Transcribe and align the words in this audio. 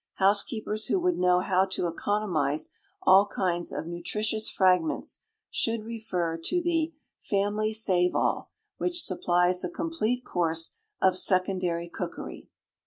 Housekeepers 0.15 0.87
who 0.87 0.99
would 0.99 1.19
know 1.19 1.41
how 1.41 1.63
to 1.65 1.85
economise 1.87 2.71
all 3.03 3.27
kinds 3.27 3.71
of 3.71 3.85
nutritious 3.85 4.49
fragments, 4.49 5.21
should 5.51 5.85
refer 5.85 6.39
to 6.43 6.59
the 6.59 6.91
"Family 7.19 7.71
Save 7.71 8.15
all," 8.15 8.49
which 8.79 9.03
supplies 9.03 9.63
a 9.63 9.69
complete 9.69 10.25
course 10.25 10.73
of 11.03 11.15
"Secondary 11.15 11.87
Cookery." 11.87 12.47